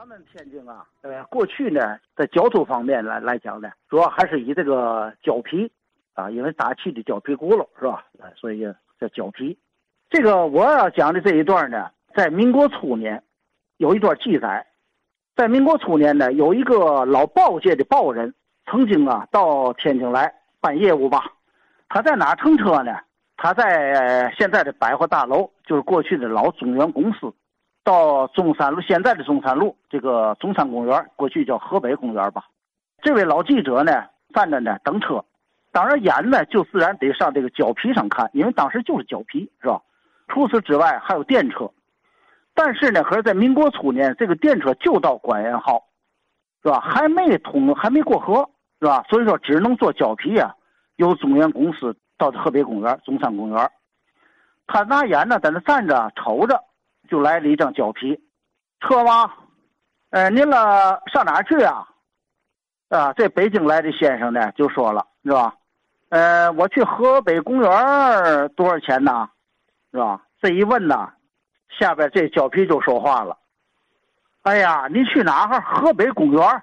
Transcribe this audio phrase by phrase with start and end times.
[0.00, 5.70] 咱们天津啊，呃，过去呢，在交通方面来来讲呢，主要还是以这个胶皮，
[6.14, 8.02] 啊，因为打气的胶皮轱辘是吧？
[8.34, 8.62] 所以
[8.98, 9.58] 叫胶皮。
[10.08, 13.22] 这个我要讲的这一段呢，在民国初年，
[13.76, 14.66] 有一段记载，
[15.36, 18.34] 在民国初年呢，有一个老报界的报人，
[18.70, 20.32] 曾经啊到天津来
[20.62, 21.30] 办业务吧。
[21.90, 22.96] 他在哪乘车呢？
[23.36, 27.30] 他在现在的百货大楼，就是过去的老中原公司。
[27.82, 32.44] 到中山路，现在的中山路，这个中山公园，过去叫河北公园吧。
[33.02, 35.24] 这位老记者呢，站着呢等车，
[35.72, 39.80] 当然眼呢就自然得上这个胶皮上看，因为当时就是胶皮，是吧？
[40.28, 41.70] 除此之外还有电车，
[42.54, 45.82] 但是呢，可是在民国初年，这个电车就到关元号，
[46.62, 46.78] 是吧？
[46.80, 48.48] 还没通，还没过河，
[48.80, 49.02] 是吧？
[49.08, 50.54] 所以说只能坐胶皮呀，
[50.96, 53.70] 由中原公司到河北公园、中山公园。
[54.66, 56.62] 他拿眼呢在那站着瞅着。
[57.10, 58.18] 就来了一张胶皮，
[58.80, 59.30] 车吗？
[60.10, 61.86] 呃，您了上哪去啊？
[62.88, 65.54] 啊，这北京来的先生呢就说了，是吧？
[66.08, 69.28] 呃，我去河北公园多少钱呢？
[69.92, 70.22] 是吧？
[70.40, 71.12] 这一问呢，
[71.78, 73.36] 下边这胶皮就说话了。
[74.42, 75.60] 哎呀，你去哪儿？
[75.60, 76.62] 河北公园，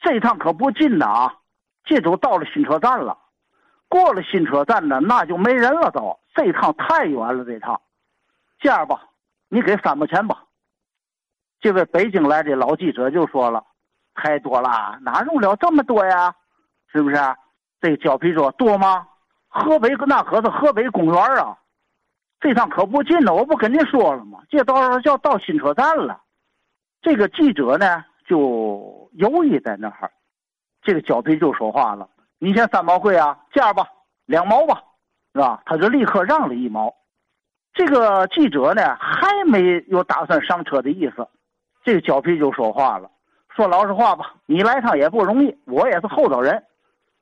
[0.00, 1.34] 这趟可不近呐啊！
[1.84, 3.18] 这都到了新车站了，
[3.88, 6.18] 过了新车站呢，那就没人了都。
[6.34, 7.80] 这趟太远了，这趟，
[8.58, 9.02] 这样吧。
[9.48, 10.44] 你给三毛钱吧。
[11.60, 13.64] 这位北京来的老记者就说了
[14.14, 16.34] ：“太多了，哪用了这么多呀？
[16.92, 17.16] 是不是？”
[17.80, 19.06] 这个胶皮说：“多吗？
[19.48, 21.56] 河北那可是河北公园啊，
[22.40, 23.32] 这趟可不近呢。
[23.32, 24.40] 我不跟您说了吗？
[24.50, 26.20] 这到时候就要到新车站了。”
[27.00, 30.10] 这个记者呢就犹豫在那儿，
[30.82, 32.08] 这个胶皮就说话了
[32.38, 33.38] ：“你嫌三毛贵啊？
[33.52, 33.86] 这样吧，
[34.26, 34.82] 两毛吧，
[35.34, 36.94] 是吧？”他就立刻让了一毛。
[37.74, 41.26] 这个记者呢还没有打算上车的意思，
[41.84, 43.10] 这个胶皮就说话了，
[43.54, 46.62] 说老实话吧，你来趟也不容易，我也是厚道人，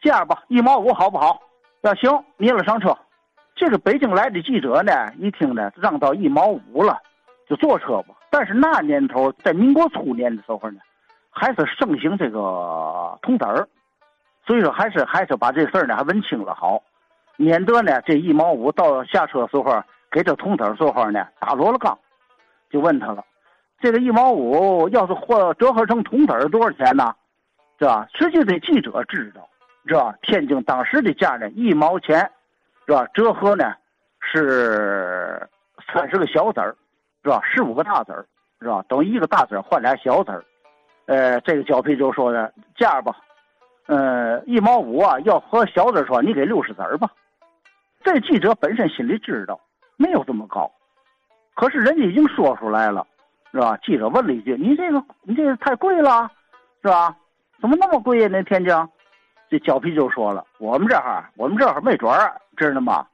[0.00, 1.40] 这样吧，一毛五好不好？
[1.82, 2.94] 要行，你了上车。
[3.54, 7.00] 这个北京来的记者呢，一听呢，让到一毛五了，
[7.48, 8.16] 就坐车吧。
[8.28, 10.80] 但是那年头，在民国初年的时候呢，
[11.30, 13.68] 还是盛行这个铜子儿，
[14.44, 16.82] 所以说还是还是把这事儿呢还问清了好，
[17.36, 19.80] 免得呢这一毛五到下车时候。
[20.10, 21.96] 给这铜子说话呢，打落了杠，
[22.68, 23.24] 就问他了
[23.80, 27.14] ：“这个一毛五要是换折合成铜子多少钱呢？
[27.78, 29.48] 是吧？”实际这记者知道，
[29.86, 30.14] 是吧？
[30.22, 32.18] 天津当时的价呢，一毛钱，
[32.86, 33.06] 是吧？
[33.14, 33.72] 折合呢
[34.20, 35.48] 是
[35.92, 36.76] 三十个小子儿，
[37.22, 37.40] 是吧？
[37.44, 38.26] 十五个大子儿，
[38.60, 38.84] 是吧？
[38.88, 40.44] 等于一个大子儿换俩小子儿。
[41.06, 43.16] 呃，这个胶皮就说的价吧，
[43.86, 47.10] 呃，一毛五啊，要和小子说，你给六十子儿吧。
[48.02, 49.60] 这记者本身心里知道。
[50.00, 50.72] 没有这么高，
[51.54, 53.06] 可是人家已经说出来了，
[53.52, 53.76] 是吧？
[53.82, 56.26] 记者问了一句：“你这个，你这个太贵了，
[56.80, 57.14] 是吧？
[57.60, 58.28] 怎么那么贵呀？
[58.32, 58.74] 那天津？”
[59.50, 63.06] 这胶皮就说了：“我们这儿，我们这儿没准儿，知道吗？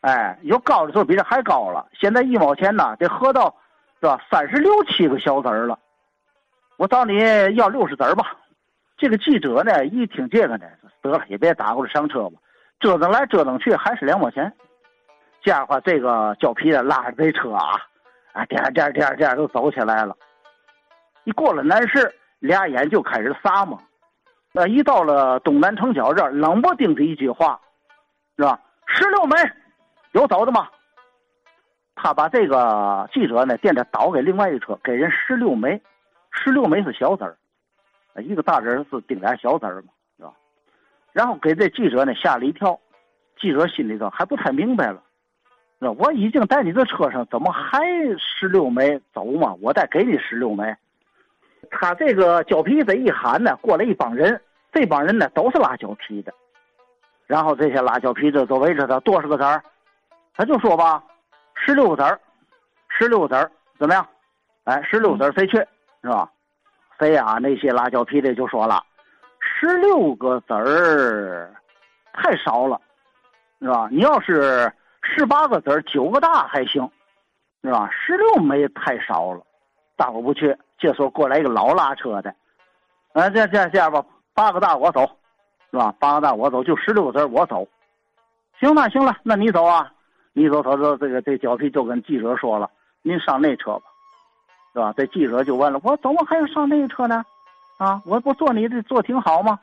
[0.00, 1.86] 哎，有高的时候比这还高了。
[1.92, 3.54] 现在一毛钱呢，得合到，
[4.00, 4.18] 是吧？
[4.30, 5.78] 三十六七个小子儿了。
[6.78, 7.18] 我找你
[7.54, 8.34] 要六十子儿吧。”
[8.96, 10.66] 这个记者呢，一听这个呢，
[11.02, 12.38] 得了，也别打过来上车吧，
[12.78, 14.50] 折腾来折腾去还是两毛钱。
[15.42, 17.62] 这样的话，这个胶皮的拉着这车啊，
[18.32, 20.14] 啊，颠颠颠颠都走起来了。
[21.24, 23.78] 一过了南市，俩眼就开始撒嘛。
[24.52, 27.60] 那一到了东南城角这儿，冷不丁的一句话，
[28.36, 28.60] 是吧？
[28.86, 29.36] 十六枚，
[30.12, 30.68] 有走的吗？
[31.94, 35.80] 他把这个记者呢电着倒给另外一车，给人十六枚，
[36.32, 37.36] 十六枚是小子儿，
[38.22, 40.32] 一个大人是顶俩小子儿嘛，是吧？
[41.12, 42.78] 然后给这记者呢吓了一跳，
[43.38, 45.02] 记者心里头还不太明白了。
[45.82, 47.80] 那我已经在你这车上，怎么还
[48.18, 49.56] 十六枚走嘛？
[49.62, 50.76] 我再给你十六枚。
[51.70, 54.38] 他这个胶皮子一喊呢，过来一帮人，
[54.74, 56.34] 这帮人呢都是拉胶皮的。
[57.26, 59.62] 然后这些拉胶皮的都围着他，多少个子儿？
[60.34, 61.02] 他就说吧，
[61.54, 62.20] 十六个子儿，
[62.90, 64.06] 十六个子儿怎么样？
[64.64, 65.56] 哎，十六子儿谁去？
[66.02, 66.30] 是吧？
[66.98, 67.38] 谁呀？
[67.40, 68.84] 那些拉胶皮的就说了，
[69.40, 71.50] 十六个子儿
[72.12, 72.78] 太少了，
[73.62, 73.88] 是吧？
[73.90, 74.70] 你要是。
[75.14, 76.88] 十八个子儿，九个大还行，
[77.62, 77.88] 是吧？
[77.92, 79.42] 十六枚太少了，
[79.96, 80.56] 大伙不去。
[80.78, 82.34] 这时候过来一个老拉车的，
[83.12, 84.02] 啊，这这这样吧，
[84.34, 85.00] 八个大我走，
[85.70, 85.94] 是吧？
[85.98, 87.66] 八个大我走，就十六个子儿我走。
[88.58, 89.92] 行了行了，那你走啊，
[90.32, 90.62] 你走。
[90.62, 92.70] 他说这个这胶皮就跟记者说了，
[93.02, 93.82] 您上那车吧，
[94.72, 94.94] 是吧？
[94.96, 97.24] 这记者就问了，我怎么还要上那车呢？
[97.78, 99.58] 啊，我不坐你的坐挺好吗？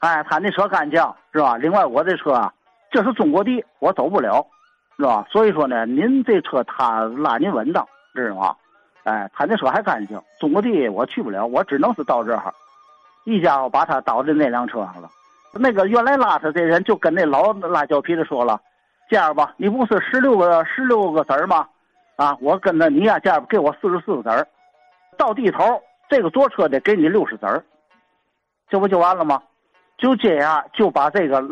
[0.00, 1.00] 哎，他那车干净，
[1.32, 1.56] 是吧？
[1.56, 2.52] 另外我这车啊，
[2.90, 4.46] 这是中国地，我走不了。
[4.96, 5.26] 是吧？
[5.30, 8.56] 所以说呢，您这车他拉您稳当，知道吗？
[9.04, 12.54] 哎，他那车还干净，种个地我去不了，我只能是到这儿。
[13.24, 15.10] 一家伙把他倒在那辆车上了。
[15.52, 18.60] 那个原来拉他这人就跟那老拉胶皮的说了
[19.08, 21.66] ：“这样吧，你不是十六个十六个子儿吗？
[22.16, 24.46] 啊，我跟着你呀，这样给我四十四个子儿。
[25.16, 27.64] 到地头，这个坐车的给你六十子儿，
[28.68, 29.42] 这不就完了吗？
[29.96, 31.42] 就这样就把这个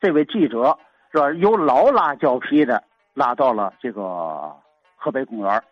[0.00, 0.76] 这位记者
[1.12, 2.82] 是吧，由老拉胶皮的
[3.14, 4.54] 拉到了这个
[4.96, 5.62] 河北公园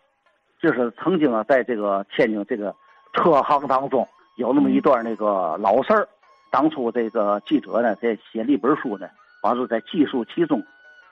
[0.61, 2.75] 就是曾经啊，在这个天津这个
[3.13, 4.07] 车行当中
[4.37, 6.07] 有那么一段那个老事儿。
[6.51, 9.09] 当初这个记者呢，在写了一本书呢，
[9.41, 10.61] 完了在记述其中，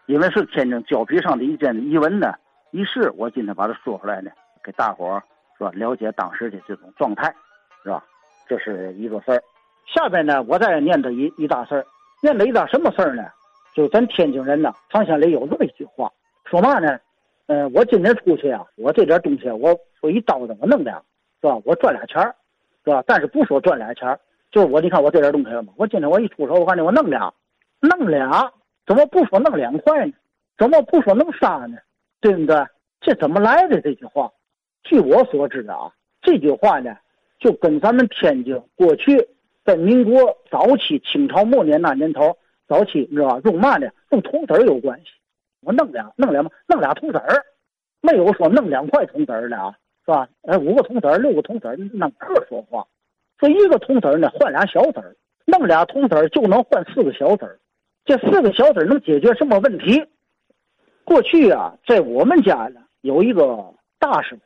[0.06, 2.34] 因为是天津胶皮上的一件遗文呢，
[2.72, 4.30] 于是，我今天把它说出来呢，
[4.64, 5.24] 给大伙儿
[5.58, 7.34] 是吧，了解当时的这种状态，
[7.84, 8.04] 是吧？
[8.48, 9.42] 这是一个事儿。
[9.88, 11.86] 下边呢，我再念叨一一大事儿，
[12.22, 13.24] 念叨一大什么事儿呢？
[13.74, 16.12] 就咱天津人呢，常心里有这么一句话，
[16.50, 17.00] 说嘛呢？
[17.46, 20.96] 嗯，我今天出去啊，我这点东西，我我一刀子我弄俩，
[21.42, 21.62] 是吧？
[21.63, 22.36] 我赚俩钱儿，
[22.84, 23.04] 是吧？
[23.06, 24.19] 但是不说赚俩钱儿。
[24.51, 27.31] 就是我，你看我这点东西嘛，我今天我一出手，我看见我弄俩，
[27.81, 28.51] 弄俩，
[28.88, 30.13] 怎么不说弄两块呢？
[30.57, 31.78] 怎么不说弄仨呢？
[32.19, 32.56] 对不对？
[33.00, 34.31] 这怎么来的这句话？
[34.84, 36.98] 据我所知啊，这句话呢，
[37.40, 39.28] 就跟咱们天津过去
[39.63, 42.36] 在民国早期、清朝末年那年头
[42.68, 43.42] 早期，你知道吧？
[43.45, 43.88] 用嘛呢？
[44.10, 45.06] 用铜子儿有关系。
[45.62, 47.44] 我弄俩，弄俩嘛，弄俩铜子儿，
[48.02, 49.74] 没有说弄两块铜子儿的啊，
[50.06, 50.28] 是吧？
[50.44, 52.86] 哎，五个铜子儿，六个铜子儿，弄个说话。
[53.38, 55.16] 这一个铜子儿呢，换俩小子儿，
[55.46, 57.60] 弄俩铜子儿就能换四个小子儿。
[58.06, 60.04] 这四个小子儿能解决什么问题？
[61.04, 64.42] 过去啊，在我们家呢，有一个大师傅，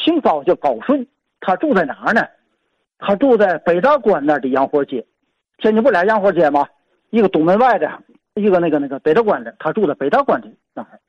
[0.00, 1.06] 姓高叫高顺，
[1.40, 2.26] 他住在哪儿呢？
[2.98, 5.04] 他住在北大关那儿的洋货街。
[5.58, 6.66] 天津不俩洋货街吗？
[7.10, 7.86] 一个东门外的，
[8.34, 9.54] 一个那个那个北大关的。
[9.58, 11.00] 他住在北大关的那儿。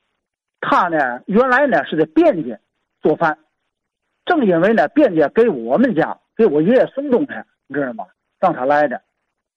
[0.60, 2.58] 他呢，原来呢是在边界
[3.00, 3.38] 做饭，
[4.24, 6.18] 正因为呢，边界给我们家。
[6.36, 7.32] 给我爷爷送东西，
[7.66, 8.04] 你知道吗？
[8.38, 9.00] 让他来的，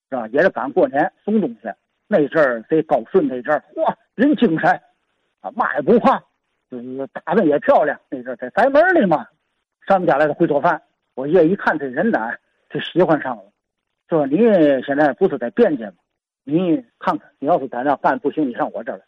[0.09, 0.25] 是吧？
[0.29, 1.69] 也是赶过年送东西。
[2.07, 4.69] 那阵儿这高顺那阵儿，嚯，人精神，
[5.41, 6.17] 啊，嘛也不怕，
[6.71, 7.99] 就是打扮也漂亮。
[8.09, 9.27] 那阵儿在宅门里嘛，
[9.85, 10.81] 上我们家来的会做饭。
[11.15, 12.31] 我爷爷一看这人呢，
[12.69, 13.43] 就喜欢上了，
[14.07, 14.37] 说你
[14.85, 15.95] 现在不是在边界吗？
[16.51, 19.03] 你看看，你要是在那干不行，你上我这儿来。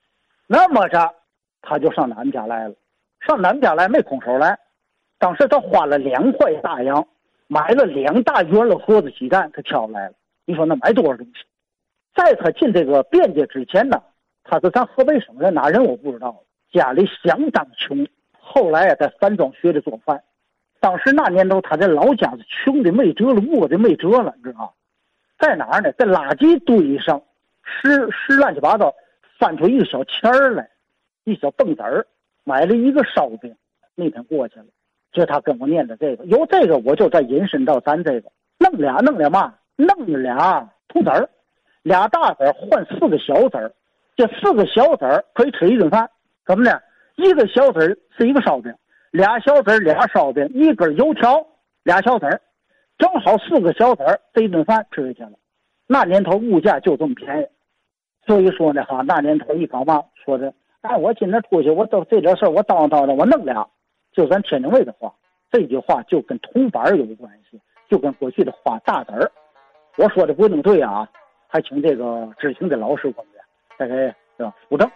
[0.48, 1.14] 那么着，
[1.62, 2.76] 他就上俺们家来了。
[3.20, 4.58] 上俺们家来没空手来，
[5.18, 7.08] 当时他花了两块大洋。
[7.48, 10.14] 买了两大圆了盒子鸡蛋，他挑来了。
[10.46, 11.44] 你说那买多少东西？
[12.16, 14.02] 在他进这个便界之前呢，
[14.46, 16.44] 他是咱河北省人，哪人我不知道。
[16.72, 18.08] 家里相当穷，
[18.40, 20.24] 后来啊在山庄学的做饭。
[20.80, 24.74] 当时那年头，他在老家是穷的没辙了，饿的没辙了，你知道
[25.38, 25.92] 在哪儿呢？
[25.92, 27.22] 在垃圾堆上
[27.72, 28.94] 拾拾乱七八糟，
[29.40, 30.70] 翻出一个小钱儿来，
[31.24, 32.06] 一小蹦子儿，
[32.44, 33.56] 买了一个烧饼。
[33.96, 34.66] 那天过去了。
[35.12, 41.30] 就他跟我念的这个，有这个我就再引申到咱这个，弄俩弄俩嘛，弄俩铜子儿，
[41.84, 43.74] 俩大子儿换四个小子儿，
[44.16, 46.10] 这四个小子儿可以吃一顿饭，
[46.46, 46.80] 怎么呢？
[47.18, 48.74] 一个小子儿是一个烧饼，
[49.12, 51.46] 俩小子儿俩烧饼，一根油条，
[51.84, 52.40] 俩小子儿，
[52.98, 55.34] 正好四个小子儿这一顿饭吃下去了。
[55.88, 57.46] 那年头物价就这么便宜，
[58.26, 63.68] 所以说呢哈，那年头一搞嘛，说的，哎，我今天出去，我都这点事儿我叨叨的，我弄俩。
[64.14, 65.14] 就咱天津卫的话，
[65.52, 67.60] 这句话就跟铜板有关系，
[67.90, 69.32] 就跟过去的花大子儿。
[69.98, 71.08] 我说的不一定对啊，
[71.48, 73.32] 还请这个知情的老师我们
[73.78, 73.94] 再给
[74.38, 74.54] 是吧？
[74.70, 74.90] 辅正。